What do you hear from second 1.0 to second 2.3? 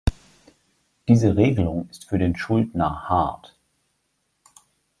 Diese Regelung ist für